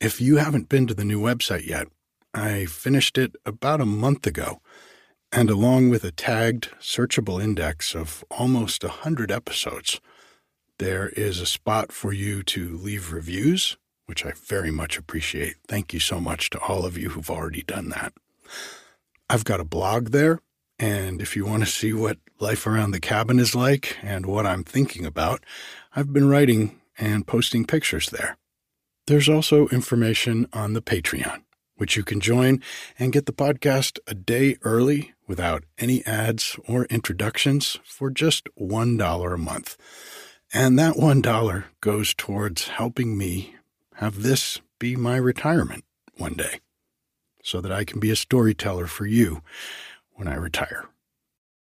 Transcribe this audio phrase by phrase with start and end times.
[0.00, 1.88] If you haven't been to the new website yet,
[2.32, 4.62] I finished it about a month ago,
[5.30, 10.00] and along with a tagged, searchable index of almost a hundred episodes,
[10.78, 15.56] there is a spot for you to leave reviews, which I very much appreciate.
[15.68, 18.14] Thank you so much to all of you who've already done that.
[19.28, 20.40] I've got a blog there,
[20.78, 24.46] and if you want to see what life around the cabin is like and what
[24.46, 25.42] I'm thinking about,
[25.98, 28.36] I've been writing and posting pictures there.
[29.06, 31.40] There's also information on the Patreon,
[31.76, 32.60] which you can join
[32.98, 39.34] and get the podcast a day early without any ads or introductions for just $1
[39.34, 39.78] a month.
[40.52, 43.54] And that $1 goes towards helping me
[43.94, 45.84] have this be my retirement
[46.18, 46.60] one day
[47.42, 49.40] so that I can be a storyteller for you
[50.12, 50.90] when I retire.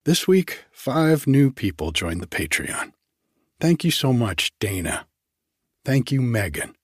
[0.05, 2.93] This week, five new people joined the Patreon.
[3.63, 5.07] Thank you so much, Dana,
[5.85, 6.75] Thank you, Megan.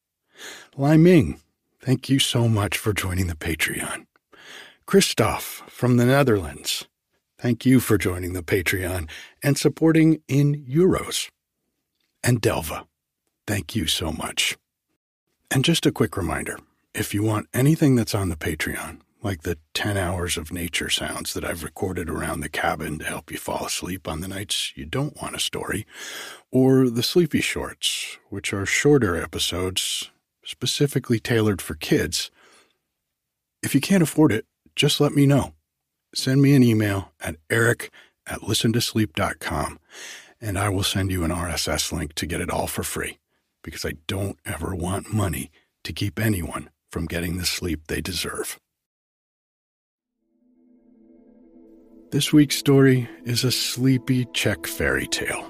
[0.78, 1.42] Lai Ming,
[1.82, 4.06] thank you so much for joining the Patreon.
[4.86, 6.88] Christoph from the Netherlands,
[7.38, 9.10] thank you for joining the Patreon
[9.44, 11.30] and supporting in euros.
[12.24, 12.86] And Delva,
[13.46, 14.58] thank you so much.
[15.52, 16.60] And just a quick reminder
[16.94, 21.34] if you want anything that's on the Patreon, like the 10 hours of nature sounds
[21.34, 24.86] that I've recorded around the cabin to help you fall asleep on the nights you
[24.86, 25.86] don't want a story,
[26.52, 30.10] or the Sleepy Shorts, which are shorter episodes
[30.44, 32.32] specifically tailored for kids.
[33.62, 35.54] If you can't afford it, just let me know.
[36.16, 37.92] Send me an email at eric
[38.26, 39.80] at listentosleep.com
[40.42, 43.20] and I will send you an RSS link to get it all for free
[43.64, 45.52] because I don't ever want money
[45.84, 48.58] to keep anyone from getting the sleep they deserve.
[52.12, 55.46] This week's story is a sleepy Czech fairy tale,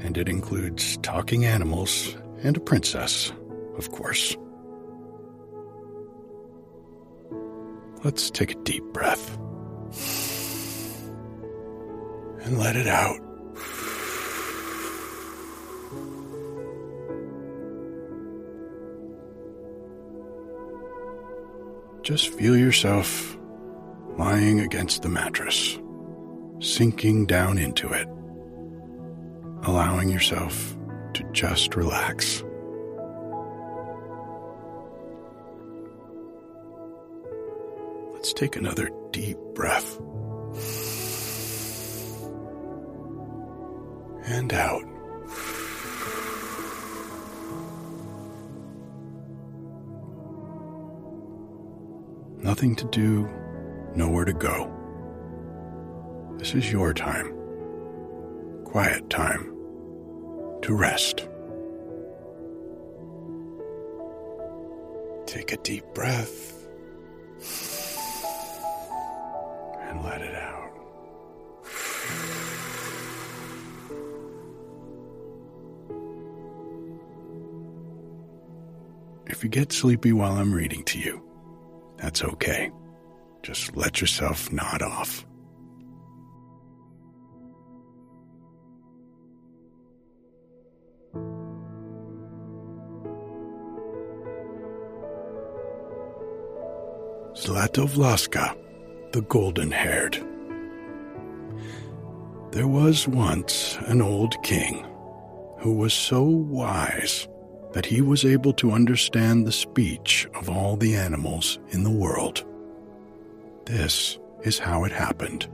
[0.00, 3.30] and it includes talking animals and a princess,
[3.76, 4.34] of course.
[8.02, 9.36] Let's take a deep breath
[12.46, 13.20] and let it out.
[22.02, 23.36] Just feel yourself
[24.16, 25.78] lying against the mattress,
[26.60, 28.08] sinking down into it,
[29.62, 30.76] allowing yourself
[31.14, 32.44] to just relax.
[38.12, 39.98] Let's take another deep breath.
[44.26, 44.82] And out.
[52.42, 53.28] Nothing to do
[53.96, 54.70] nowhere to go.
[56.38, 57.32] This is your time,
[58.64, 59.54] quiet time
[60.62, 61.28] to rest.
[65.26, 66.66] Take a deep breath
[69.82, 70.70] and let it out.
[79.26, 81.22] If you get sleepy while I'm reading to you,
[81.96, 82.70] that's okay.
[83.44, 85.26] Just let yourself nod off.
[97.34, 98.56] Zlatovlaska,
[99.12, 100.14] the golden haired.
[102.52, 104.86] There was once an old king
[105.58, 107.28] who was so wise
[107.72, 112.42] that he was able to understand the speech of all the animals in the world.
[113.66, 115.48] This is how it happened.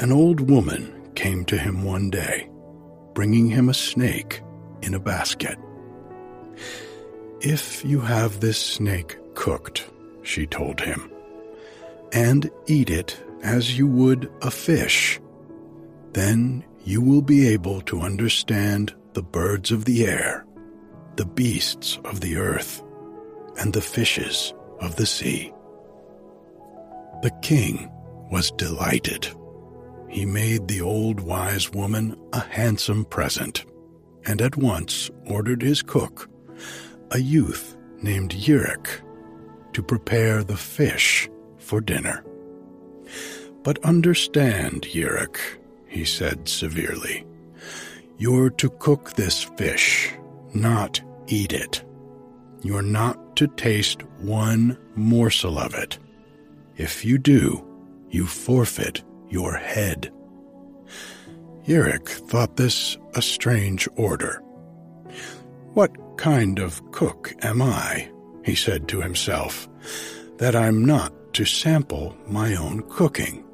[0.00, 2.48] An old woman came to him one day,
[3.14, 4.42] bringing him a snake
[4.82, 5.58] in a basket.
[7.40, 9.88] If you have this snake cooked,
[10.22, 11.10] she told him,
[12.12, 15.20] and eat it as you would a fish,
[16.12, 20.44] then you will be able to understand the birds of the air,
[21.16, 22.82] the beasts of the earth,
[23.60, 25.52] and the fishes of the sea.
[27.22, 27.90] The king
[28.30, 29.28] was delighted.
[30.08, 33.64] He made the old wise woman a handsome present,
[34.24, 36.30] and at once ordered his cook,
[37.10, 38.88] a youth named Yirik,
[39.72, 41.28] to prepare the fish
[41.58, 42.24] for dinner.
[43.64, 45.38] But understand, Yirik,
[45.88, 47.26] he said severely,
[48.16, 50.12] you're to cook this fish,
[50.54, 51.84] not eat it.
[52.62, 55.98] You're not to taste one morsel of it.
[56.78, 57.66] If you do,
[58.08, 60.12] you forfeit your head.
[61.66, 64.40] Yirik thought this a strange order.
[65.74, 68.10] What kind of cook am I,
[68.44, 69.68] he said to himself,
[70.38, 73.44] that I'm not to sample my own cooking?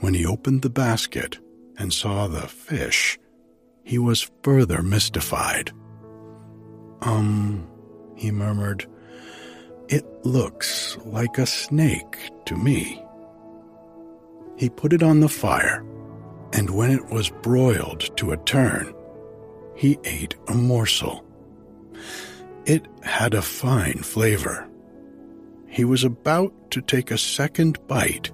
[0.00, 1.38] When he opened the basket
[1.76, 3.18] and saw the fish,
[3.82, 5.72] he was further mystified.
[7.00, 7.68] Um,
[8.14, 8.86] he murmured,
[9.88, 13.02] it looks like a snake to me.
[14.56, 15.84] He put it on the fire,
[16.52, 18.94] and when it was broiled to a turn,
[19.74, 21.24] he ate a morsel.
[22.66, 24.68] It had a fine flavor.
[25.68, 28.30] He was about to take a second bite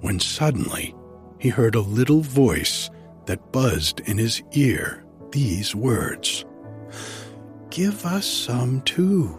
[0.00, 0.94] when suddenly
[1.38, 2.90] he heard a little voice
[3.26, 6.44] that buzzed in his ear these words
[7.70, 9.38] Give us some too.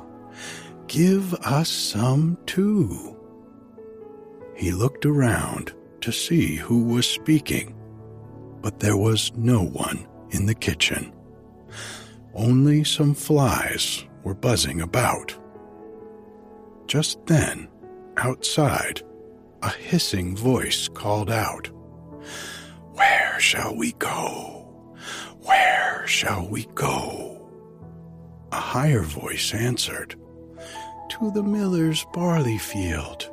[0.87, 3.17] Give us some too.
[4.55, 7.75] He looked around to see who was speaking,
[8.61, 11.13] but there was no one in the kitchen.
[12.33, 15.37] Only some flies were buzzing about.
[16.87, 17.67] Just then,
[18.15, 19.01] outside,
[19.61, 21.69] a hissing voice called out,
[22.93, 24.95] Where shall we go?
[25.41, 27.49] Where shall we go?
[28.53, 30.15] A higher voice answered,
[31.09, 33.31] To the miller's barley field,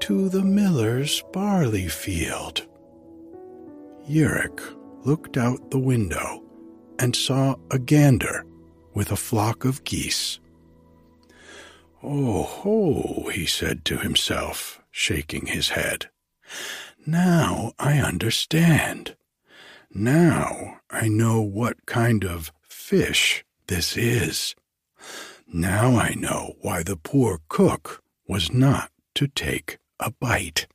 [0.00, 2.66] to the miller's barley field.
[4.08, 4.60] Yirik
[5.04, 6.42] looked out the window
[6.98, 8.44] and saw a gander
[8.94, 10.40] with a flock of geese.
[12.02, 16.08] Oh ho, he said to himself, shaking his head.
[17.06, 19.14] Now I understand.
[19.92, 24.54] Now I know what kind of fish this is.
[25.52, 30.66] Now I know why the poor cook was not to take a bite.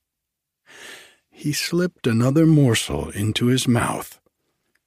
[1.30, 4.20] He slipped another morsel into his mouth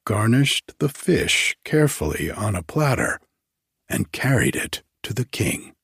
[0.08, 3.20] garnished the fish carefully on a platter,
[3.90, 5.74] and carried it to the king.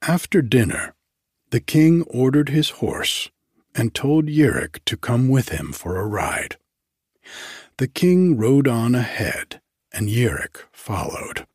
[0.00, 0.94] After dinner,
[1.50, 3.28] the king ordered his horse
[3.74, 6.56] and told Yirik to come with him for a ride.
[7.76, 9.60] The king rode on ahead,
[9.92, 11.46] and Yirik followed.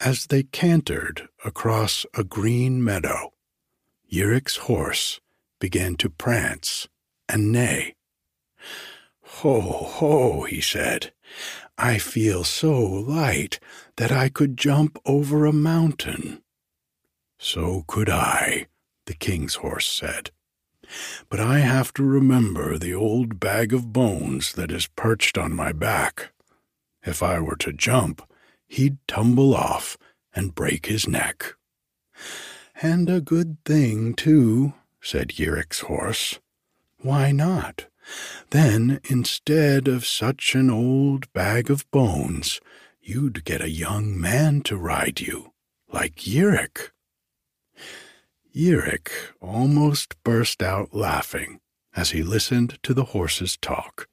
[0.00, 3.32] As they cantered across a green meadow,
[4.12, 5.20] Yirik's horse
[5.58, 6.86] began to prance
[7.28, 7.94] and neigh.
[9.22, 11.12] Ho, ho, he said.
[11.78, 13.58] I feel so light
[13.96, 16.42] that I could jump over a mountain.
[17.38, 18.66] So could I,
[19.06, 20.30] the king's horse said.
[21.28, 25.72] But I have to remember the old bag of bones that is perched on my
[25.72, 26.32] back.
[27.02, 28.22] If I were to jump,
[28.66, 29.96] he'd tumble off
[30.34, 31.54] and break his neck.
[32.82, 36.38] And a good thing, too, said Yirik's horse.
[37.00, 37.86] Why not?
[38.50, 42.60] Then, instead of such an old bag of bones,
[43.00, 45.52] you'd get a young man to ride you,
[45.92, 46.90] like Yirik.
[48.54, 51.60] Yirik almost burst out laughing
[51.94, 54.08] as he listened to the horse's talk.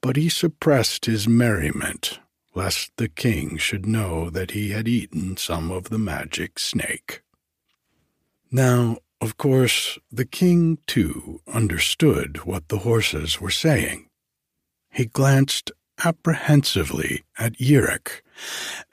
[0.00, 2.20] But he suppressed his merriment,
[2.56, 7.20] lest the king should know that he had eaten some of the magic snake.
[8.50, 14.08] Now, of course, the king, too, understood what the horses were saying.
[14.90, 15.70] He glanced
[16.02, 18.22] apprehensively at Yirik,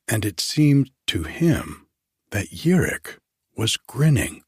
[0.10, 1.88] and it seemed to him
[2.32, 3.18] that Yirik
[3.56, 4.44] was grinning.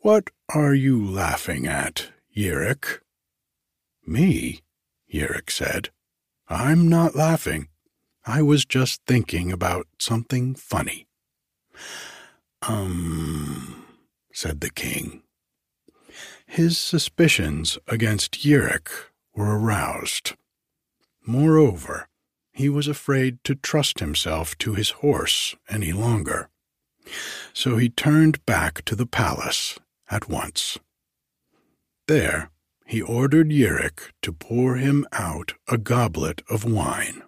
[0.00, 3.00] What are you laughing at, Yirik?
[4.06, 4.60] Me,
[5.12, 5.90] Yirik said.
[6.48, 7.68] I'm not laughing.
[8.26, 11.06] I was just thinking about something funny.
[12.62, 13.84] Um,
[14.32, 15.22] said the king.
[16.46, 18.88] His suspicions against Yirik
[19.34, 20.34] were aroused.
[21.26, 22.08] Moreover,
[22.52, 26.50] he was afraid to trust himself to his horse any longer.
[27.52, 29.78] So he turned back to the palace
[30.10, 30.78] at once.
[32.06, 32.50] There,
[32.86, 37.22] he ordered Yirik to pour him out a goblet of wine.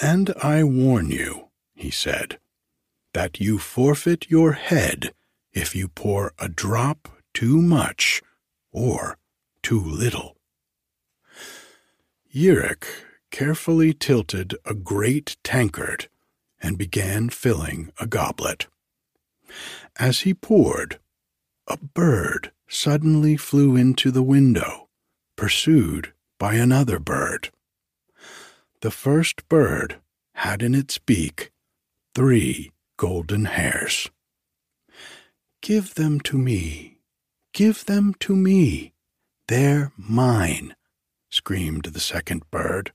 [0.00, 2.38] And I warn you, he said,
[3.12, 5.14] that you forfeit your head
[5.52, 8.22] if you pour a drop too much
[8.72, 9.18] or
[9.62, 10.36] too little.
[12.34, 12.84] Yirik
[13.30, 16.08] carefully tilted a great tankard
[16.60, 18.66] and began filling a goblet.
[19.96, 20.98] As he poured,
[21.68, 24.88] a bird suddenly flew into the window,
[25.36, 27.50] pursued by another bird.
[28.80, 30.00] The first bird
[30.34, 31.52] had in its beak
[32.14, 34.10] three golden hairs.
[35.62, 36.98] Give them to me,
[37.52, 38.92] give them to me,
[39.46, 40.74] they're mine,
[41.30, 42.92] screamed the second bird.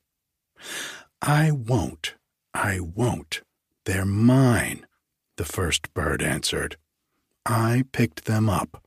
[1.21, 2.15] I won't,
[2.53, 3.41] I won't,
[3.85, 4.85] they're mine,
[5.37, 6.75] the first bird answered.
[7.45, 8.83] I picked them up.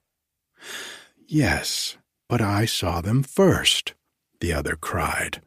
[1.26, 1.96] Yes,
[2.28, 3.94] but I saw them first,
[4.40, 5.42] the other cried.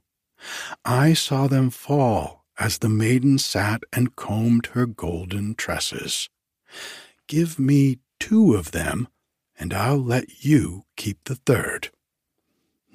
[0.83, 6.29] I saw them fall as the maiden sat and combed her golden tresses.
[7.27, 9.07] Give me two of them,
[9.59, 11.89] and I'll let you keep the third.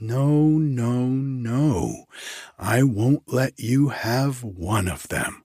[0.01, 2.07] No, no, no,
[2.59, 5.45] I won't let you have one of them.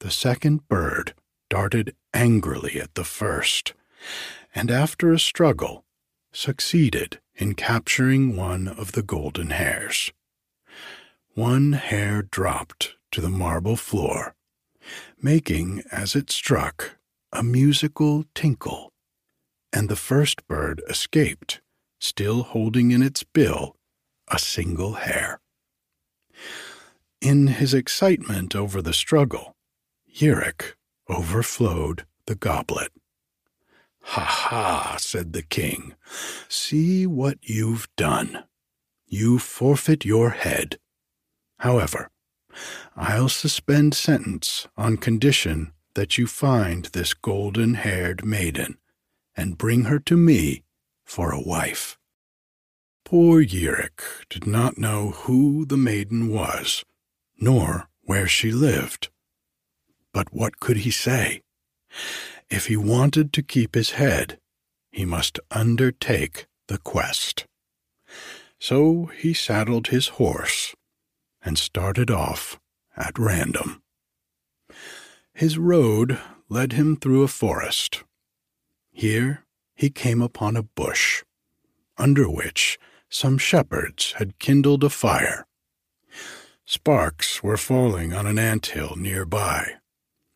[0.00, 1.14] The second bird
[1.48, 3.74] darted angrily at the first,
[4.54, 5.84] and after a struggle,
[6.32, 10.12] succeeded in capturing one of the golden hairs.
[11.34, 14.34] One hair dropped to the marble floor,
[15.20, 16.96] making, as it struck,
[17.32, 18.92] a musical tinkle,
[19.72, 21.60] and the first bird escaped,
[22.00, 23.76] still holding in its bill
[24.28, 25.40] a single hair.
[27.20, 29.54] In his excitement over the struggle,
[30.12, 30.74] Yirik
[31.08, 32.92] overflowed the goblet.
[34.02, 35.94] Ha ha, said the king.
[36.48, 38.44] See what you've done.
[39.06, 40.78] You forfeit your head.
[41.58, 42.10] However,
[42.96, 48.78] I'll suspend sentence on condition that you find this golden haired maiden
[49.36, 50.64] and bring her to me
[51.04, 51.98] for a wife.
[53.04, 56.84] Poor Yirik did not know who the maiden was,
[57.38, 59.08] nor where she lived.
[60.12, 61.42] But what could he say?
[62.50, 64.38] If he wanted to keep his head,
[64.90, 67.46] he must undertake the quest.
[68.58, 70.74] So he saddled his horse
[71.42, 72.58] and started off
[72.96, 73.82] at random.
[75.32, 78.02] His road led him through a forest.
[78.90, 81.22] Here he came upon a bush,
[81.96, 82.78] under which
[83.08, 85.46] some shepherds had kindled a fire.
[86.66, 89.76] Sparks were falling on an ant hill near by,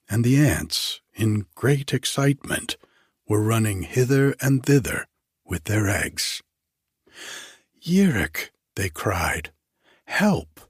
[0.08, 2.76] and the ants, in great excitement,
[3.26, 5.06] were running hither and thither
[5.44, 6.42] with their eggs.
[7.82, 9.50] Yirik, they cried,
[10.06, 10.60] help,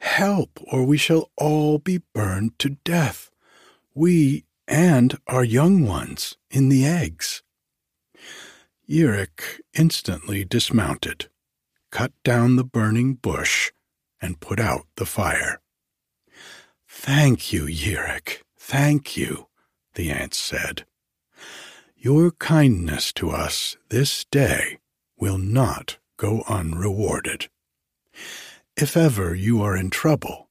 [0.00, 3.30] help, or we shall all be burned to death,
[3.94, 7.42] we and our young ones in the eggs.
[8.88, 11.28] Yirik instantly dismounted,
[11.90, 13.72] cut down the burning bush,
[14.20, 15.60] and put out the fire.
[16.88, 19.46] Thank you, Yirik, thank you,
[19.94, 20.86] the ants said.
[21.96, 24.78] Your kindness to us this day
[25.18, 27.48] will not go unrewarded.
[28.74, 30.48] If ever you are in trouble,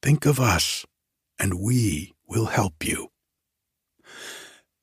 [0.00, 0.86] think of us,
[1.40, 3.08] and we will help you.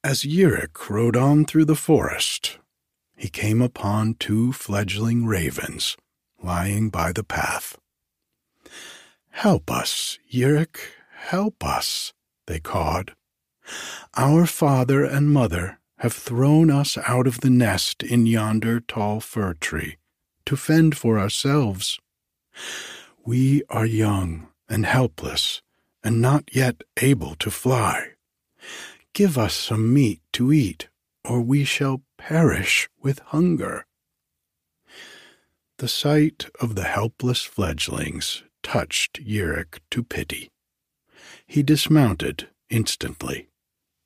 [0.03, 2.59] As Yirik rode on through the forest,
[3.15, 5.95] he came upon two fledgling ravens
[6.43, 7.77] lying by the path.
[9.29, 10.77] Help us, Yirik,
[11.15, 12.13] help us,
[12.47, 13.13] they cawed.
[14.15, 19.53] Our father and mother have thrown us out of the nest in yonder tall fir
[19.53, 19.97] tree
[20.45, 21.99] to fend for ourselves.
[23.25, 25.61] We are young and helpless
[26.03, 28.11] and not yet able to fly.
[29.13, 30.89] Give us some meat to eat,
[31.25, 33.85] or we shall perish with hunger.
[35.79, 40.49] The sight of the helpless fledglings touched Yirik to pity.
[41.47, 43.47] He dismounted instantly,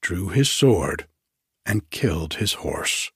[0.02, 1.08] drew his sword,
[1.66, 3.12] and killed his horse.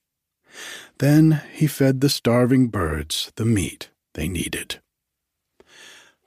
[0.98, 4.80] Then he fed the starving birds the meat they needed.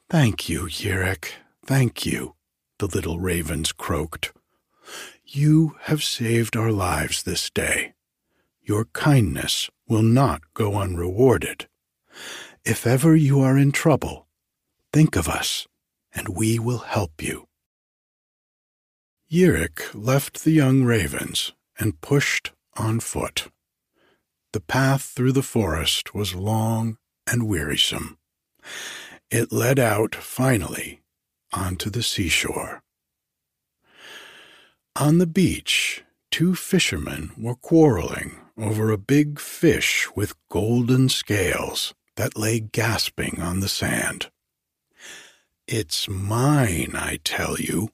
[0.09, 1.33] Thank you, Yirik,
[1.65, 2.35] thank you,
[2.77, 4.31] the little ravens croaked.
[5.25, 7.93] You have saved our lives this day.
[8.61, 11.67] Your kindness will not go unrewarded.
[12.63, 14.27] If ever you are in trouble,
[14.93, 15.67] think of us,
[16.13, 17.48] and we will help you.
[19.31, 23.49] Yirik left the young ravens and pushed on foot.
[24.53, 26.97] The path through the forest was long
[27.31, 28.17] and wearisome.
[29.29, 31.01] It led out, finally,
[31.53, 32.81] onto the seashore.
[34.95, 42.35] On the beach, two fishermen were quarreling over a big fish with golden scales that
[42.35, 44.31] lay gasping on the sand.
[45.67, 47.89] It's mine, I tell you,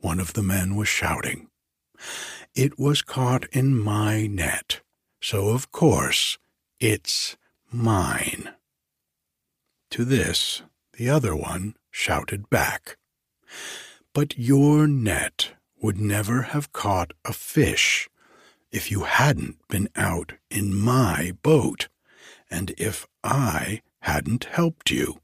[0.00, 1.48] one of the men was shouting.
[2.54, 4.80] It was caught in my net,
[5.20, 6.38] so of course
[6.78, 7.36] it's
[7.70, 8.50] mine.
[9.90, 10.62] To this,
[10.94, 12.96] the other one shouted back.
[14.12, 18.08] But your net would never have caught a fish
[18.70, 21.88] if you hadn't been out in my boat,
[22.50, 25.20] and if I hadn't helped you.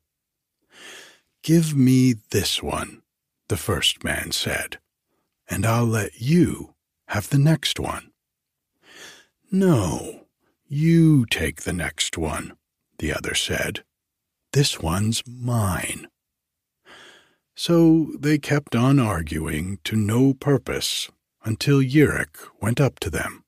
[1.42, 3.02] Give me this one,
[3.48, 4.78] the first man said,
[5.48, 6.74] and I'll let you
[7.08, 8.10] have the next one.
[9.50, 10.26] No,
[10.66, 12.56] you take the next one,
[12.98, 13.84] the other said.
[14.52, 16.08] This one's mine.
[17.54, 21.08] So they kept on arguing to no purpose
[21.44, 23.44] until Yirik went up to them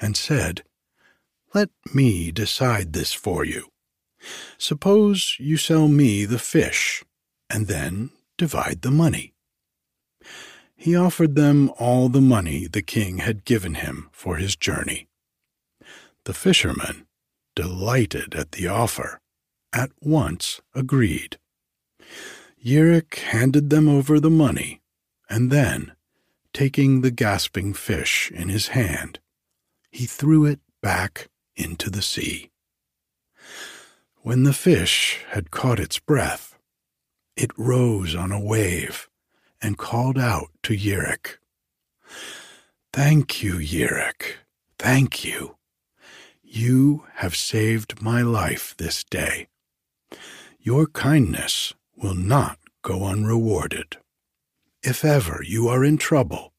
[0.00, 0.62] and said,
[1.52, 3.68] Let me decide this for you.
[4.56, 7.02] Suppose you sell me the fish
[7.48, 9.34] and then divide the money.
[10.80, 15.08] He offered them all the money the king had given him for his journey.
[16.24, 17.06] The fisherman,
[17.54, 19.20] delighted at the offer,
[19.74, 21.36] at once agreed.
[22.64, 24.80] Yirik handed them over the money,
[25.28, 25.92] and then,
[26.54, 29.18] taking the gasping fish in his hand,
[29.90, 32.48] he threw it back into the sea.
[34.22, 36.58] When the fish had caught its breath,
[37.36, 39.09] it rose on a wave
[39.62, 41.36] and called out to Yirik.
[42.92, 44.36] Thank you, Yirik.
[44.78, 45.56] Thank you.
[46.42, 49.46] You have saved my life this day
[50.62, 53.96] your kindness will not go unrewarded.
[54.82, 56.52] If ever you are in trouble,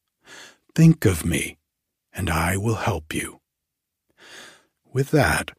[0.74, 1.58] think of me,
[2.12, 3.42] and I will help you.
[4.92, 5.52] With that,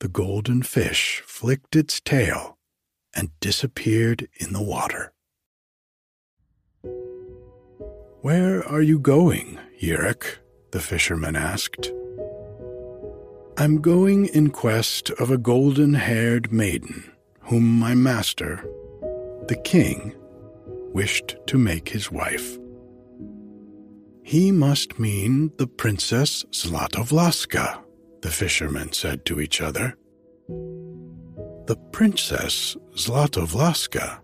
[0.00, 2.58] the golden fish flicked its tail
[3.14, 5.12] and disappeared in the water.
[8.26, 10.38] Where are you going, Yirik?
[10.72, 11.92] the fisherman asked.
[13.56, 17.12] I'm going in quest of a golden haired maiden
[17.42, 18.68] whom my master,
[19.46, 20.12] the king,
[20.92, 22.58] wished to make his wife.
[24.24, 27.80] He must mean the Princess Zlatovlaska,
[28.22, 29.96] the fishermen said to each other.
[31.68, 34.18] The Princess Zlatovlaska,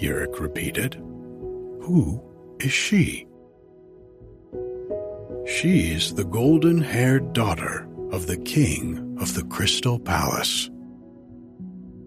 [0.00, 0.94] Yirik repeated.
[1.82, 2.27] Who
[2.60, 3.26] is she?
[5.46, 10.70] She's the golden haired daughter of the king of the Crystal Palace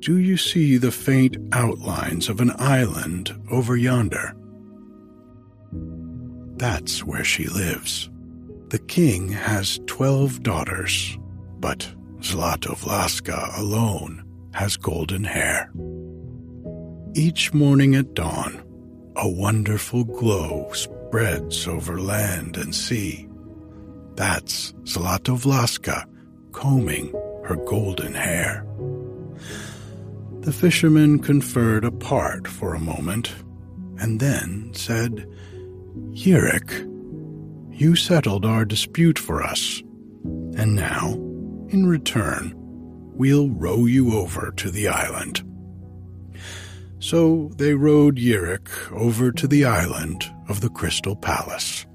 [0.01, 4.33] do you see the faint outlines of an island over yonder?
[6.57, 8.09] That's where she lives.
[8.69, 11.19] The king has twelve daughters,
[11.59, 11.87] but
[12.19, 15.71] Zlatovlaska alone has golden hair.
[17.13, 18.63] Each morning at dawn,
[19.21, 23.29] a wonderful glow spreads over land and sea.
[24.15, 26.05] That's Zlatovlaska
[26.53, 27.13] combing
[27.45, 28.65] her golden hair.
[30.39, 33.31] The fisherman conferred apart for a moment,
[33.99, 35.27] and then said,
[36.09, 36.87] Yirik,
[37.79, 39.83] you settled our dispute for us,
[40.57, 41.13] and now,
[41.69, 45.43] in return, we'll row you over to the island.
[47.01, 51.87] So they rowed Yirik over to the island of the Crystal Palace,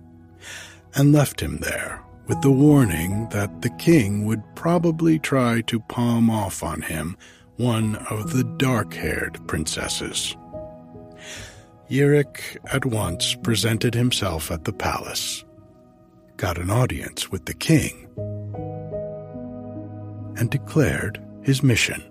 [0.97, 6.29] and left him there with the warning that the king would probably try to palm
[6.29, 7.17] off on him
[7.57, 10.37] one of the dark haired princesses.
[11.89, 12.41] Yirik
[12.73, 15.45] at once presented himself at the palace,
[16.37, 18.09] got an audience with the king,
[20.37, 22.03] and declared his mission.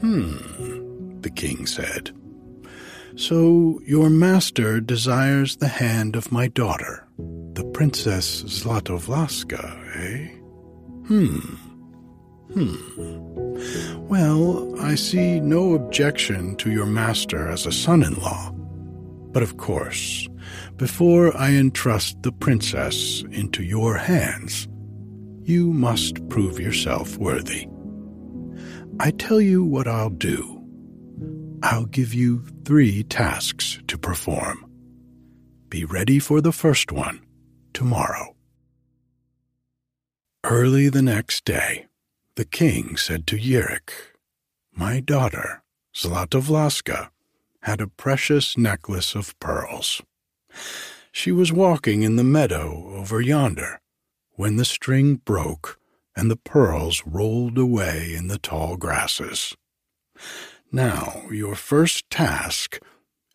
[0.00, 2.10] Hmm, the king said.
[3.16, 10.28] So your master desires the hand of my daughter, the Princess Zlatovlaska, eh?
[11.06, 11.38] Hmm.
[12.54, 14.08] Hmm.
[14.08, 18.52] Well, I see no objection to your master as a son in law.
[19.32, 20.28] But of course,
[20.76, 24.66] before I entrust the princess into your hands,
[25.42, 27.68] you must prove yourself worthy.
[29.02, 30.62] I tell you what I'll do.
[31.62, 34.70] I'll give you three tasks to perform.
[35.70, 37.24] Be ready for the first one
[37.72, 38.36] tomorrow.
[40.44, 41.86] Early the next day,
[42.34, 43.88] the king said to Yirik,
[44.74, 45.62] My daughter,
[45.94, 47.08] Zlatovlaska,
[47.62, 50.02] had a precious necklace of pearls.
[51.10, 53.80] She was walking in the meadow over yonder
[54.32, 55.79] when the string broke
[56.16, 59.56] and the pearls rolled away in the tall grasses.
[60.72, 62.80] Now, your first task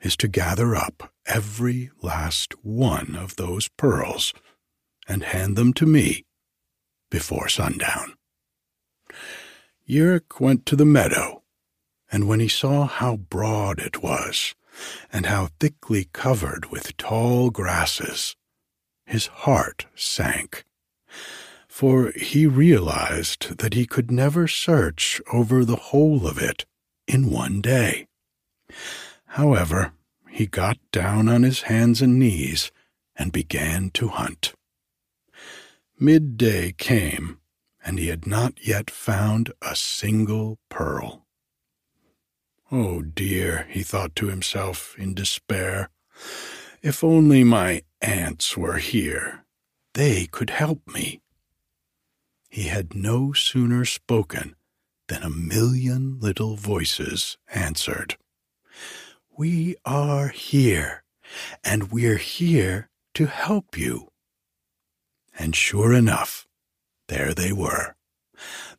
[0.01, 4.33] is to gather up every last one of those pearls
[5.07, 6.25] and hand them to me
[7.09, 8.13] before sundown.
[9.87, 11.43] Yirik went to the meadow,
[12.11, 14.55] and when he saw how broad it was,
[15.11, 18.35] and how thickly covered with tall grasses,
[19.05, 20.65] his heart sank,
[21.75, 26.65] for he realized that he could never search over the whole of it
[27.05, 28.07] in one day.
[29.25, 29.91] However,
[30.29, 32.71] he got down on his hands and knees
[33.17, 34.53] and began to hunt.
[35.99, 37.39] Midday came,
[37.83, 41.25] and he had not yet found a single pearl.
[42.71, 45.89] Oh dear, he thought to himself in despair,
[46.81, 49.43] if only my ants were here,
[49.93, 51.19] they could help me.
[52.49, 54.55] He had no sooner spoken
[55.07, 58.17] than a million little voices answered,
[59.37, 61.03] We are here,
[61.63, 64.09] and we're here to help you.
[65.37, 66.47] And sure enough,
[67.07, 67.95] there they were,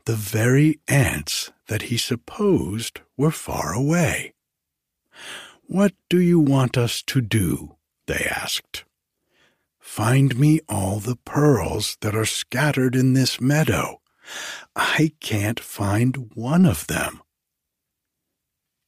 [0.05, 4.35] the very ants that he supposed were far away.
[5.64, 7.76] What do you want us to do?
[8.07, 8.86] they asked.
[9.87, 14.03] Find me all the pearls that are scattered in this meadow.
[14.75, 17.22] I can't find one of them.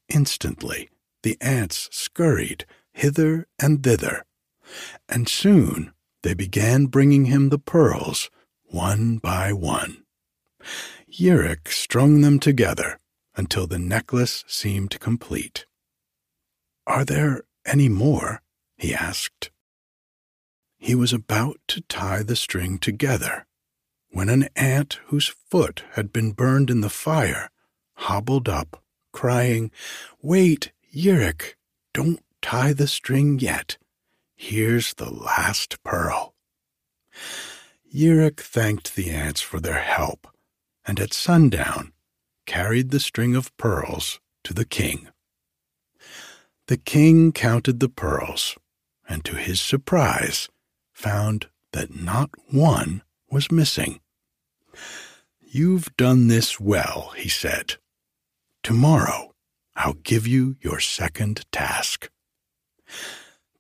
[0.08, 0.90] Instantly,
[1.22, 4.26] the ants scurried hither and thither,
[5.08, 5.92] and soon
[6.24, 8.28] they began bringing him the pearls
[8.64, 10.02] one by one.
[11.10, 12.98] Yirik strung them together
[13.34, 15.64] until the necklace seemed complete.
[16.86, 18.42] Are there any more?
[18.76, 19.52] he asked.
[20.78, 23.46] He was about to tie the string together
[24.10, 27.50] when an ant whose foot had been burned in the fire
[27.94, 29.70] hobbled up, crying,
[30.22, 31.56] Wait, Yirik,
[31.92, 33.76] don't tie the string yet.
[34.36, 36.34] Here's the last pearl.
[37.92, 40.28] Yirik thanked the ants for their help,
[40.86, 41.92] and at sundown
[42.46, 45.08] carried the string of pearls to the king.
[46.68, 48.56] The king counted the pearls,
[49.08, 50.48] and to his surprise
[50.98, 54.00] found that not one was missing.
[55.40, 57.76] You've done this well, he said.
[58.64, 59.32] Tomorrow
[59.76, 62.10] I'll give you your second task.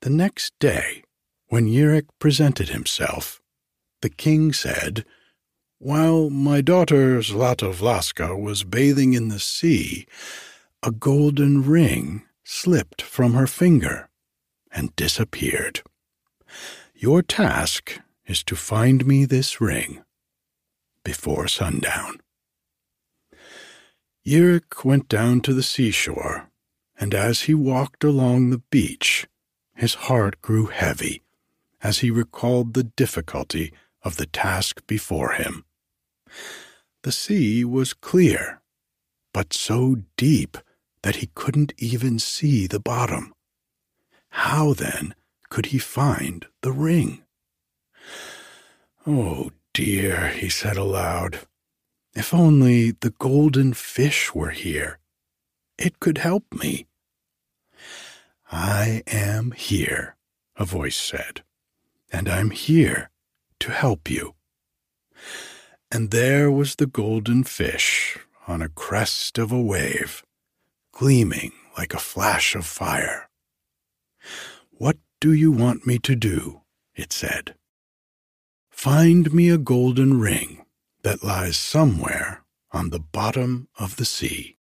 [0.00, 1.04] The next day,
[1.46, 3.40] when Yirik presented himself,
[4.02, 5.04] the king said,
[5.78, 10.08] While my daughter Zlatovlaska was bathing in the sea,
[10.82, 14.10] a golden ring slipped from her finger
[14.72, 15.82] and disappeared.
[17.00, 20.02] Your task is to find me this ring
[21.04, 22.18] before sundown.
[24.26, 26.50] Yirik went down to the seashore,
[26.98, 29.28] and as he walked along the beach,
[29.76, 31.22] his heart grew heavy
[31.80, 35.64] as he recalled the difficulty of the task before him.
[37.04, 38.60] The sea was clear,
[39.32, 40.58] but so deep
[41.02, 43.32] that he couldn't even see the bottom.
[44.30, 45.14] How then
[45.48, 47.22] could he find the ring?
[49.06, 51.40] Oh dear, he said aloud.
[52.14, 54.98] If only the golden fish were here.
[55.78, 56.86] It could help me.
[58.50, 60.16] I am here,
[60.56, 61.42] a voice said,
[62.10, 63.10] and I'm here
[63.60, 64.34] to help you.
[65.90, 70.24] And there was the golden fish on a crest of a wave,
[70.92, 73.28] gleaming like a flash of fire.
[74.70, 76.62] What do you want me to do?
[76.94, 77.54] it said.
[78.70, 80.64] Find me a golden ring
[81.02, 84.56] that lies somewhere on the bottom of the sea.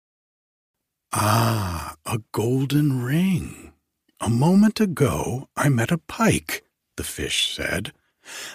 [1.12, 3.74] Ah, a golden ring,
[4.20, 6.64] A moment ago I met a pike,
[6.96, 7.92] the fish said,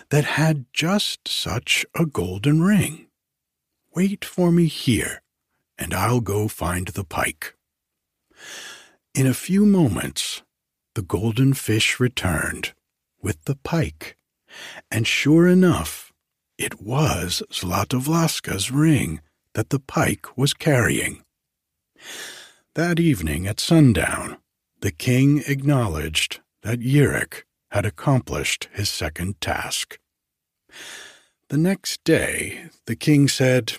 [0.09, 3.09] that had just such a golden ring.
[3.95, 5.23] Wait for me here,
[5.77, 7.55] and I'll go find the pike.
[9.15, 10.43] In a few moments,
[10.99, 12.73] the golden fish returned
[13.23, 14.17] with the pike,
[14.91, 16.13] and sure enough,
[16.59, 19.21] it was Zlatovlaska's ring
[19.55, 21.23] that the pike was carrying.
[22.75, 24.39] That evening at sundown,
[24.81, 30.01] the king acknowledged that Yirik had accomplished his second task.
[31.49, 33.75] The next day, the king said,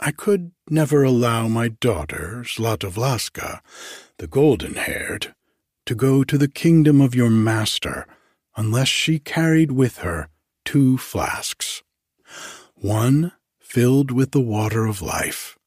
[0.00, 3.60] I could never allow my daughter, Zlatovlaska,
[4.16, 5.34] the golden haired,
[5.86, 8.06] to go to the kingdom of your master
[8.56, 10.28] unless she carried with her
[10.64, 11.82] two flasks,
[12.74, 15.58] one filled with the water of life,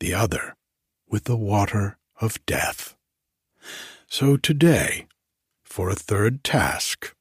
[0.00, 0.56] the other
[1.08, 2.96] with the water of death.
[4.08, 5.06] So today,
[5.64, 7.14] for a third task,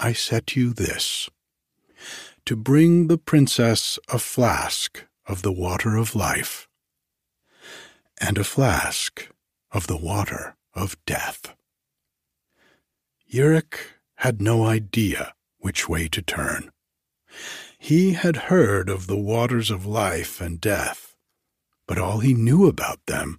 [0.00, 1.28] I set you this
[2.46, 6.68] to bring the princess a flask of the water of life
[8.20, 9.28] and a flask
[9.70, 11.54] of the water of death.
[13.30, 13.78] Yirik
[14.16, 16.70] had no idea which way to turn.
[17.78, 21.16] He had heard of the waters of life and death,
[21.86, 23.38] but all he knew about them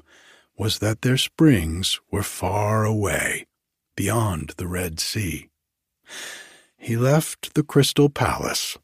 [0.57, 3.47] was that their springs were far away,
[3.95, 5.49] beyond the Red Sea.
[6.77, 8.77] He left the Crystal Palace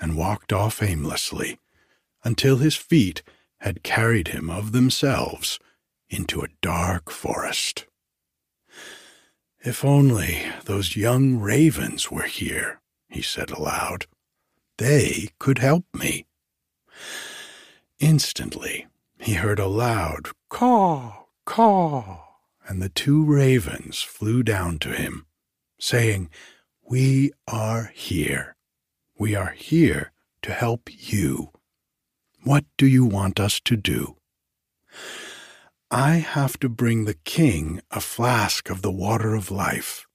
[0.00, 1.58] and walked off aimlessly
[2.24, 3.22] until his feet
[3.58, 5.58] had carried him of themselves
[6.08, 7.86] into a dark forest.
[9.60, 14.06] If only those young ravens were here, he said aloud.
[14.76, 16.26] They could help me.
[17.98, 18.86] Instantly,
[19.18, 22.24] he heard a loud caw, caw,
[22.68, 25.26] and the two ravens flew down to him,
[25.78, 26.28] saying,
[26.82, 28.56] We are here.
[29.18, 30.12] We are here
[30.42, 31.52] to help you.
[32.42, 34.16] What do you want us to do?
[35.96, 40.08] I have to bring the king a flask of the water of life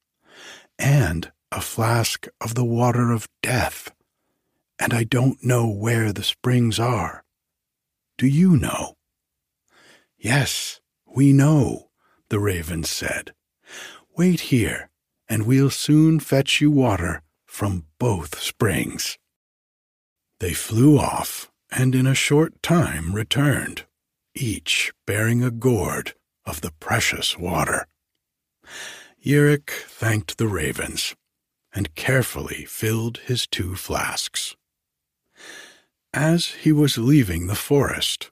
[0.78, 3.94] and a flask of the water of death,
[4.78, 7.24] and I don't know where the springs are.
[8.18, 8.98] Do you know?
[10.18, 10.82] Yes,
[11.16, 11.92] we know,
[12.28, 13.34] the raven said.
[14.18, 14.90] Wait here,
[15.30, 19.18] and we'll soon fetch you water from both springs.
[20.42, 23.86] They flew off, and in a short time returned,
[24.36, 26.14] each bearing a gourd
[26.46, 27.88] of the precious water.
[29.24, 31.16] Yirik thanked the ravens
[31.74, 34.56] and carefully filled his two flasks.
[36.14, 38.32] As he was leaving the forest,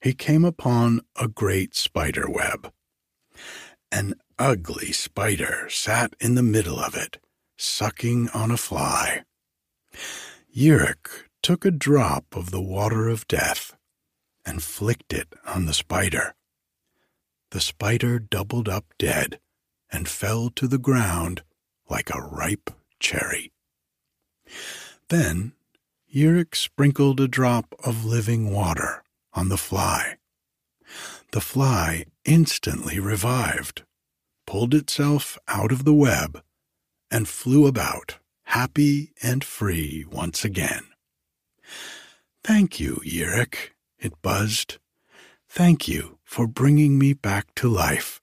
[0.00, 2.72] he came upon a great spider web.
[3.92, 7.18] An ugly spider sat in the middle of it,
[7.56, 9.22] sucking on a fly.
[10.54, 11.08] Yirik
[11.42, 13.75] took a drop of the water of death
[14.46, 16.34] and flicked it on the spider.
[17.50, 19.40] The spider doubled up dead
[19.92, 21.42] and fell to the ground
[21.90, 23.52] like a ripe cherry.
[25.08, 25.52] Then
[26.12, 29.02] Yirik sprinkled a drop of living water
[29.34, 30.16] on the fly.
[31.32, 33.82] The fly instantly revived,
[34.46, 36.42] pulled itself out of the web,
[37.10, 40.84] and flew about, happy and free once again.
[42.42, 44.78] Thank you, Yirik, it buzzed.
[45.48, 48.20] Thank you for bringing me back to life.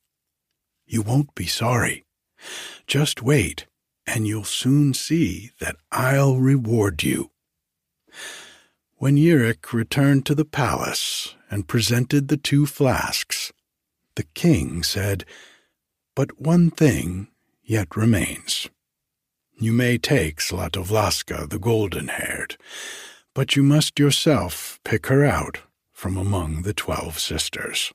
[0.85, 2.05] You won't be sorry.
[2.87, 3.65] Just wait,
[4.05, 7.31] and you'll soon see that I'll reward you.
[8.97, 13.51] When Yirik returned to the palace and presented the two flasks,
[14.15, 15.25] the king said,
[16.15, 17.27] But one thing
[17.63, 18.69] yet remains.
[19.59, 22.57] You may take Zlatovlaska the golden haired,
[23.33, 27.91] but you must yourself pick her out from among the twelve sisters.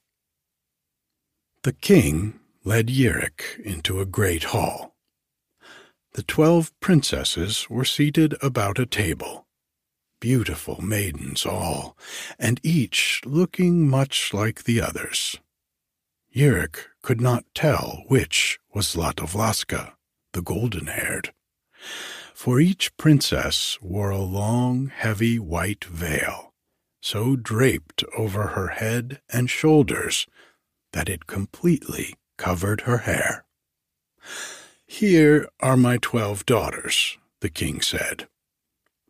[1.62, 4.94] The king led Yirik into a great hall.
[6.14, 9.46] The twelve princesses were seated about a table
[10.20, 11.96] beautiful maidens all,
[12.38, 15.36] and each looking much like the others.
[16.34, 19.92] Yirik could not tell which was Zlatovlaska,
[20.32, 21.32] the golden-haired,
[22.38, 26.54] for each princess wore a long, heavy white veil,
[27.02, 30.24] so draped over her head and shoulders
[30.92, 33.44] that it completely covered her hair.
[34.86, 38.28] Here are my twelve daughters, the king said.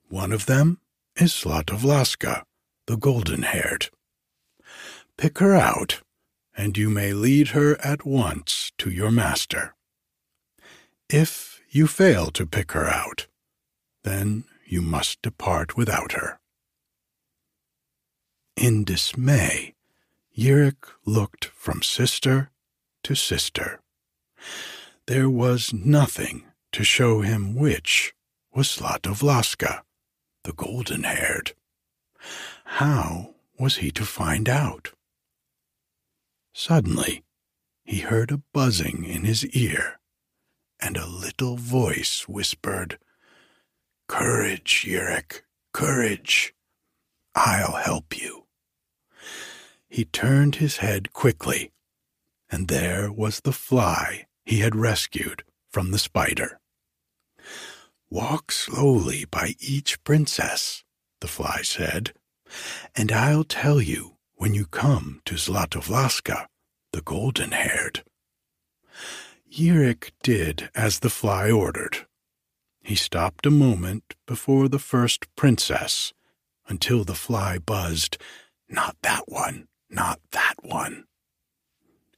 [0.09, 0.81] One of them
[1.14, 2.45] is Zlatovlaska,
[2.87, 3.91] the golden haired.
[5.19, 6.01] Pick her out,
[6.57, 9.75] and you may lead her at once to your master.
[11.11, 13.26] If you fail to pick her out,
[14.04, 16.38] then you must depart without her.
[18.57, 19.74] In dismay,
[20.37, 22.50] Yirik looked from sister
[23.02, 23.81] to sister.
[25.07, 28.14] There was nothing to show him which
[28.52, 29.83] was Zlatovlaska,
[30.44, 31.54] the golden haired.
[32.64, 34.92] How was he to find out?
[36.52, 37.24] Suddenly,
[37.85, 39.98] he heard a buzzing in his ear,
[40.81, 42.99] and a little voice whispered,
[44.09, 46.55] Courage, Yirik, courage.
[47.35, 48.47] I'll help you.
[49.88, 51.73] He turned his head quickly,
[52.51, 56.61] and there was the fly he had rescued from the spider.
[58.11, 60.85] Walk slowly by each princess,
[61.21, 62.14] the fly said,
[62.97, 66.47] and I'll tell you when you come to Zlatovlaska,
[66.93, 68.03] the golden haired.
[69.53, 72.07] Yirik did as the fly ordered.
[72.83, 76.13] He stopped a moment before the first princess
[76.69, 78.19] until the fly buzzed,
[78.69, 81.05] Not that one, not that one.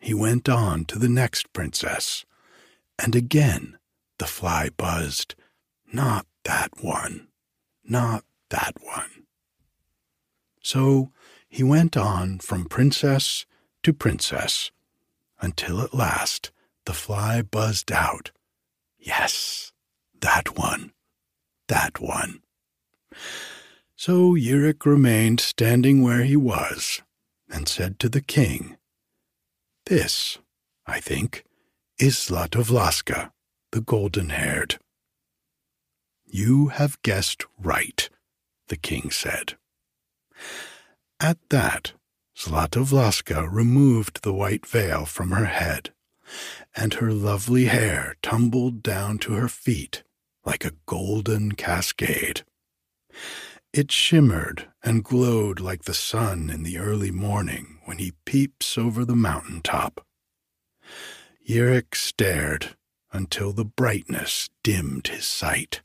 [0.00, 2.24] He went on to the next princess,
[2.98, 3.78] and again
[4.18, 5.34] the fly buzzed,
[5.92, 7.28] Not that one,
[7.84, 9.26] not that one.
[10.62, 11.12] So
[11.48, 13.46] he went on from princess
[13.82, 14.70] to princess
[15.40, 16.50] until at last
[16.90, 18.32] the fly buzzed out,
[18.98, 19.70] Yes,
[20.20, 20.90] that one,
[21.68, 22.40] that one.
[23.94, 27.00] So Yirik remained standing where he was
[27.48, 28.76] and said to the king,
[29.86, 30.38] This,
[30.84, 31.44] I think,
[31.96, 33.30] is Zlatovlaska,
[33.70, 34.80] the golden haired.
[36.26, 38.10] You have guessed right,
[38.66, 39.56] the king said.
[41.20, 41.92] At that,
[42.36, 45.92] Zlatovlaska removed the white veil from her head,
[46.76, 50.02] and her lovely hair tumbled down to her feet
[50.44, 52.42] like a golden cascade.
[53.72, 59.04] It shimmered and glowed like the sun in the early morning when he peeps over
[59.04, 60.04] the mountain top.
[61.48, 62.76] Yirik stared
[63.12, 65.82] until the brightness dimmed his sight.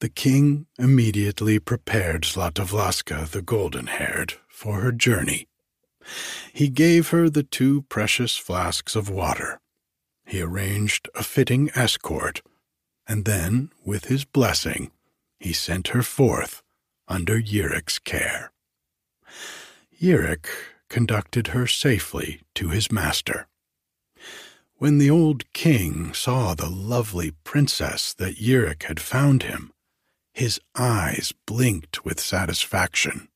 [0.00, 5.48] The king immediately prepared Zlatovlaska the golden haired for her journey.
[6.52, 9.60] He gave her the two precious flasks of water.
[10.24, 12.42] He arranged a fitting escort,
[13.06, 14.90] and then, with his blessing,
[15.38, 16.62] he sent her forth
[17.08, 18.52] under Yirik's care.
[20.00, 20.46] Yirik
[20.88, 23.46] conducted her safely to his master.
[24.78, 29.72] When the old king saw the lovely princess that Yirik had found him,
[30.34, 33.28] his eyes blinked with satisfaction.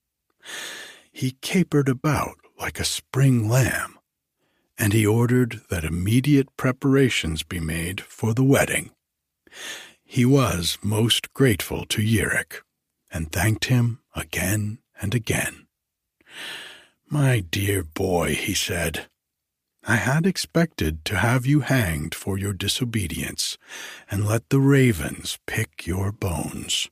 [1.11, 3.99] He capered about like a spring lamb,
[4.79, 8.91] and he ordered that immediate preparations be made for the wedding.
[10.05, 12.63] He was most grateful to Yirik,
[13.11, 15.67] and thanked him again and again.
[17.09, 19.07] My dear boy, he said,
[19.85, 23.57] I had expected to have you hanged for your disobedience,
[24.11, 26.89] and let the ravens pick your bones.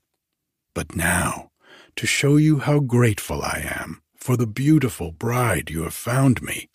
[0.74, 1.50] But now,
[1.96, 6.68] to show you how grateful I am for the beautiful bride you have found me,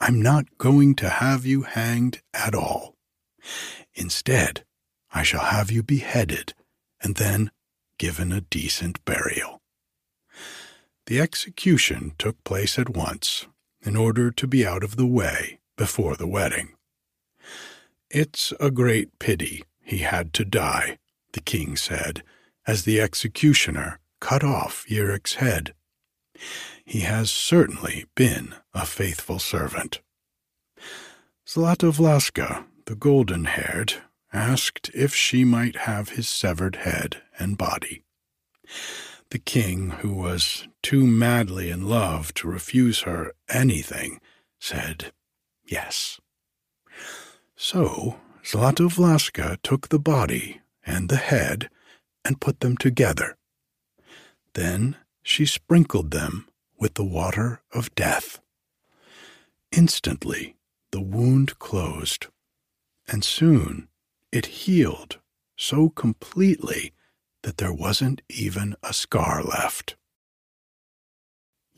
[0.00, 2.96] I'm not going to have you hanged at all.
[3.94, 4.64] Instead,
[5.12, 6.54] I shall have you beheaded
[7.02, 7.50] and then
[7.98, 9.60] given a decent burial.
[11.06, 13.46] The execution took place at once,
[13.82, 16.74] in order to be out of the way before the wedding.
[18.10, 20.98] It's a great pity he had to die,
[21.32, 22.22] the king said,
[22.66, 25.74] as the executioner cut off Yirik's head.
[26.84, 30.00] He has certainly been a faithful servant.
[31.46, 33.94] Zlatovlaska, the golden haired,
[34.32, 38.04] asked if she might have his severed head and body.
[39.30, 44.20] The king, who was too madly in love to refuse her anything,
[44.58, 45.12] said
[45.64, 46.20] yes.
[47.56, 51.70] So Zlatovlaska took the body and the head
[52.24, 53.36] and put them together.
[54.54, 56.48] Then she sprinkled them
[56.78, 58.40] with the water of death.
[59.72, 60.56] Instantly
[60.92, 62.26] the wound closed,
[63.06, 63.88] and soon
[64.32, 65.18] it healed
[65.56, 66.92] so completely
[67.42, 69.96] that there wasn't even a scar left.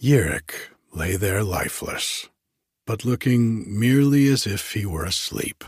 [0.01, 2.29] Yirik lay there lifeless,
[2.87, 5.65] but looking merely as if he were asleep.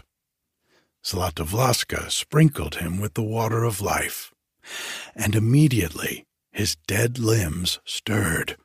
[1.05, 4.33] Zlatovlaska sprinkled him with the water of life,
[5.14, 8.57] and immediately his dead limbs stirred.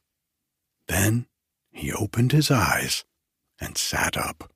[0.88, 1.26] Then
[1.72, 3.04] he opened his eyes
[3.60, 4.54] and sat up.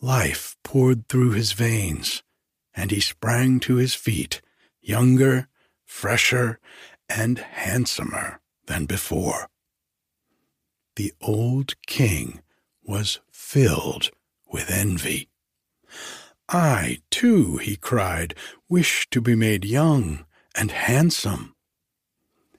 [0.00, 2.24] Life poured through his veins,
[2.74, 4.42] and he sprang to his feet,
[4.82, 5.48] younger,
[5.84, 6.58] fresher,
[7.08, 9.48] and handsomer than before.
[10.96, 12.42] The old king
[12.82, 14.10] was filled
[14.50, 15.28] with envy.
[16.48, 18.34] I, too, he cried,
[18.68, 20.26] wish to be made young
[20.56, 21.53] and handsome.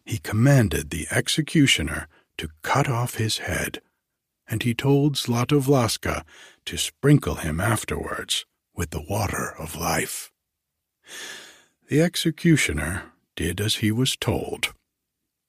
[0.06, 3.82] He commanded the executioner to cut off his head,
[4.48, 6.24] and he told Zlatovlaska
[6.66, 8.46] to sprinkle him afterwards
[8.76, 10.32] with the water of life.
[11.88, 14.74] The executioner did as he was told.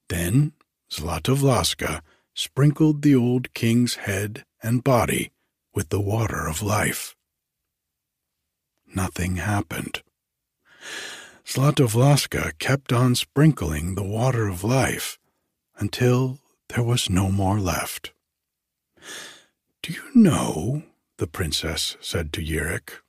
[0.08, 0.52] Then
[0.90, 2.00] Zlatovlaska
[2.34, 5.32] sprinkled the old king's head and body
[5.74, 7.14] with the water of life.
[8.94, 10.02] Nothing happened.
[11.46, 15.16] Zlatovlaska kept on sprinkling the water of life
[15.78, 18.12] until there was no more left.
[19.80, 20.82] Do you know,
[21.18, 23.00] the princess said to Yirik,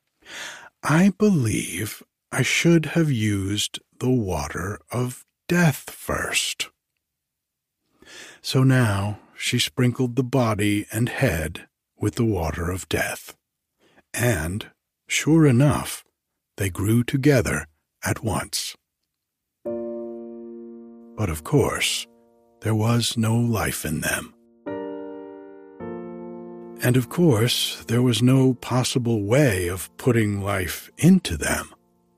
[0.83, 6.69] I believe I should have used the water of death first.
[8.43, 11.67] So now she sprinkled the body and head
[11.97, 13.35] with the water of death,
[14.13, 14.69] and,
[15.07, 16.05] sure enough,
[16.57, 17.65] they grew together
[18.03, 18.75] at once.
[21.17, 22.05] But of course,
[22.61, 24.33] there was no life in them.
[26.83, 31.73] And of course, there was no possible way of putting life into them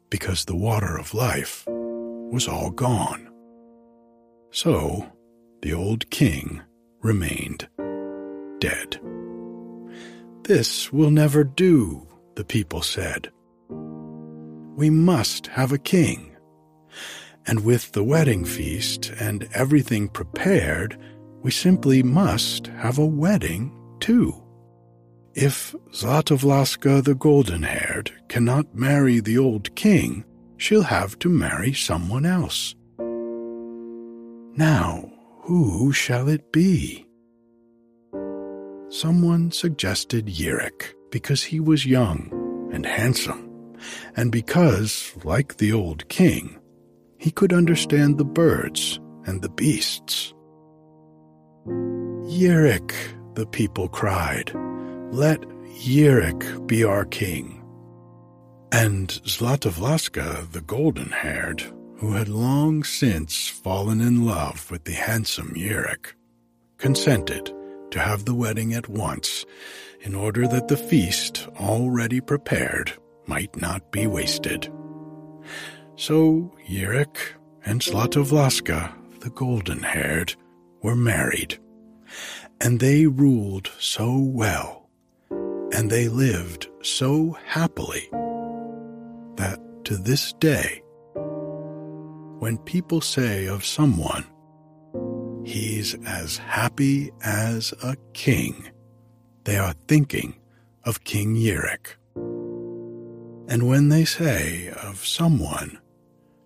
[0.10, 3.32] because the water of life was all gone.
[4.52, 5.08] So
[5.62, 6.62] the old king
[7.02, 7.70] remained
[8.60, 9.00] dead.
[10.44, 13.32] This will never do, the people said.
[14.80, 16.38] We must have a king.
[17.46, 20.98] And with the wedding feast and everything prepared,
[21.42, 24.34] we simply must have a wedding too.
[25.36, 30.24] If Zlatovlaska the golden haired cannot marry the old king,
[30.56, 32.74] she'll have to marry someone else.
[34.56, 35.12] Now,
[35.42, 37.06] who shall it be?
[38.88, 43.49] Someone suggested Yirik because he was young and handsome,
[44.16, 46.60] and because, like the old king,
[47.18, 50.34] he could understand the birds and the beasts.
[51.68, 52.94] Yirik,
[53.36, 54.52] the people cried,
[55.12, 55.42] let
[55.82, 57.64] Yirik be our king.
[58.72, 61.64] And Zlatovlaska, the golden haired,
[61.98, 66.14] who had long since fallen in love with the handsome Yirik,
[66.78, 67.54] consented
[67.92, 69.46] to have the wedding at once
[70.02, 72.94] in order that the feast already prepared
[73.30, 74.68] might not be wasted.
[75.96, 77.18] So Yirik
[77.64, 80.36] and Zlatovlaska, the golden haired,
[80.82, 81.60] were married,
[82.60, 84.90] and they ruled so well,
[85.30, 88.10] and they lived so happily
[89.36, 90.82] that to this day,
[92.40, 94.26] when people say of someone,
[95.46, 98.72] he's as happy as a king,
[99.44, 100.34] they are thinking
[100.84, 101.99] of King Yirik.
[103.50, 105.80] And when they say of someone,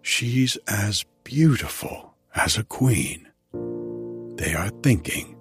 [0.02, 3.28] she's as beautiful as a queen,
[4.38, 5.36] they are thinking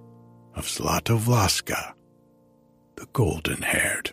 [0.57, 1.95] of Zlatovlaska,
[2.97, 4.13] the golden haired.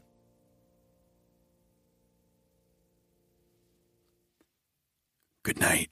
[5.41, 5.89] Good night.